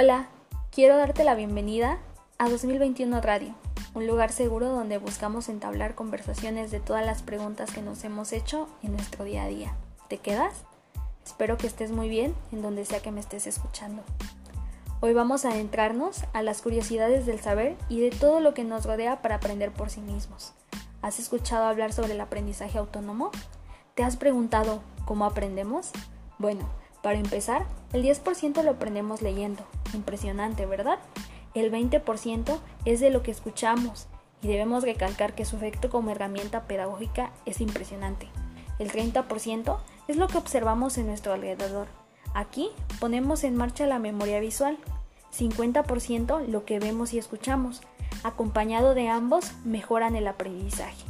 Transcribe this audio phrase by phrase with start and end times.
[0.00, 0.28] Hola,
[0.70, 1.98] quiero darte la bienvenida
[2.38, 3.52] a 2021 Radio,
[3.94, 8.68] un lugar seguro donde buscamos entablar conversaciones de todas las preguntas que nos hemos hecho
[8.84, 9.74] en nuestro día a día.
[10.06, 10.54] ¿Te quedas?
[11.26, 14.04] Espero que estés muy bien en donde sea que me estés escuchando.
[15.00, 18.86] Hoy vamos a adentrarnos a las curiosidades del saber y de todo lo que nos
[18.86, 20.52] rodea para aprender por sí mismos.
[21.02, 23.32] ¿Has escuchado hablar sobre el aprendizaje autónomo?
[23.96, 25.90] ¿Te has preguntado cómo aprendemos?
[26.38, 26.68] Bueno,
[27.02, 29.64] para empezar, el 10% lo aprendemos leyendo.
[29.94, 30.98] Impresionante, ¿verdad?
[31.54, 34.08] El 20% es de lo que escuchamos
[34.42, 38.28] y debemos recalcar que su efecto como herramienta pedagógica es impresionante.
[38.78, 41.88] El 30% es lo que observamos en nuestro alrededor.
[42.34, 42.70] Aquí
[43.00, 44.78] ponemos en marcha la memoria visual.
[45.36, 47.80] 50% lo que vemos y escuchamos.
[48.22, 51.04] Acompañado de ambos mejoran el aprendizaje.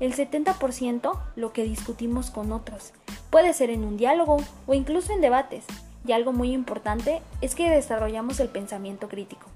[0.00, 2.92] El 70% lo que discutimos con otros
[3.32, 4.36] Puede ser en un diálogo
[4.66, 5.64] o incluso en debates.
[6.06, 9.46] Y algo muy importante es que desarrollamos el pensamiento crítico.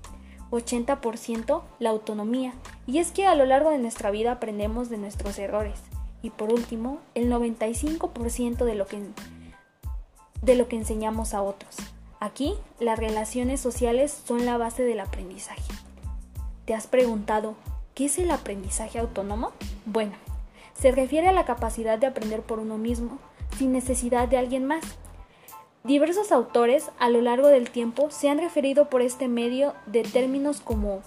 [0.51, 2.55] 80% la autonomía.
[2.87, 5.81] Y es que a lo largo de nuestra vida aprendemos de nuestros errores.
[6.23, 9.01] Y por último, el 95% de lo que
[10.43, 11.77] de lo que enseñamos a otros.
[12.21, 15.63] Aquí, las relaciones sociales son la base del aprendizaje.
[16.65, 17.57] ¿Te has preguntado
[17.95, 19.53] qué es el aprendizaje autónomo?
[19.85, 20.13] Bueno,
[20.75, 23.19] se refiere a la capacidad de aprender por uno mismo
[23.59, 24.85] sin necesidad de alguien más.
[25.87, 30.61] Diversos autores a lo largo del tiempo se han referido por este medio de términos
[30.61, 31.01] como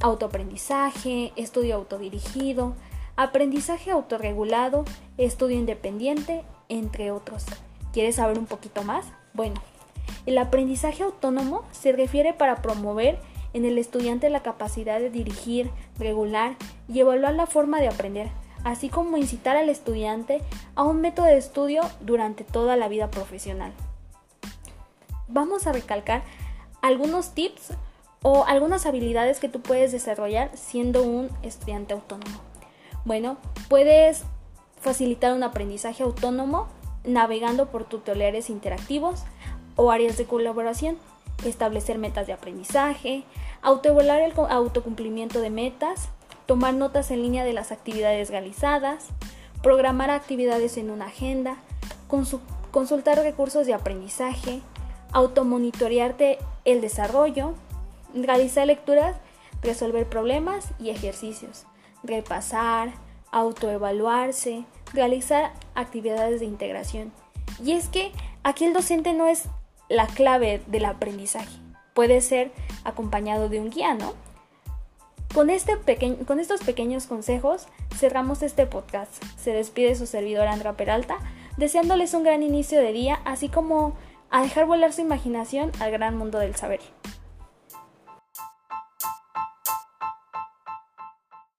[0.00, 2.74] autoaprendizaje, estudio autodirigido,
[3.16, 4.86] aprendizaje autorregulado,
[5.18, 7.44] estudio independiente, entre otros.
[7.92, 9.04] ¿Quieres saber un poquito más?
[9.34, 9.60] Bueno,
[10.24, 13.18] el aprendizaje autónomo se refiere para promover
[13.52, 16.56] en el estudiante la capacidad de dirigir, regular
[16.88, 18.30] y evaluar la forma de aprender,
[18.64, 20.40] así como incitar al estudiante
[20.74, 23.74] a un método de estudio durante toda la vida profesional.
[25.28, 26.22] Vamos a recalcar
[26.82, 27.72] algunos tips
[28.22, 32.40] o algunas habilidades que tú puedes desarrollar siendo un estudiante autónomo.
[33.04, 33.36] Bueno,
[33.68, 34.24] puedes
[34.80, 36.68] facilitar un aprendizaje autónomo
[37.04, 39.22] navegando por tutoriales interactivos
[39.76, 40.96] o áreas de colaboración,
[41.44, 43.24] establecer metas de aprendizaje,
[43.62, 46.08] autoevaluar el autocumplimiento de metas,
[46.46, 49.06] tomar notas en línea de las actividades realizadas,
[49.62, 51.56] programar actividades en una agenda,
[52.70, 54.62] consultar recursos de aprendizaje,
[55.12, 57.54] automonitorearte el desarrollo,
[58.14, 59.16] realizar lecturas,
[59.62, 61.66] resolver problemas y ejercicios,
[62.02, 62.92] repasar,
[63.32, 67.12] autoevaluarse, realizar actividades de integración.
[67.62, 68.12] Y es que
[68.42, 69.44] aquí el docente no es
[69.88, 71.58] la clave del aprendizaje,
[71.94, 72.52] puede ser
[72.84, 74.14] acompañado de un guía, ¿no?
[75.34, 75.76] Con, este
[76.26, 79.22] con estos pequeños consejos cerramos este podcast.
[79.36, 81.18] Se despide su servidor Andra Peralta,
[81.58, 83.94] deseándoles un gran inicio de día, así como
[84.30, 86.80] a dejar volar su imaginación al gran mundo del saber.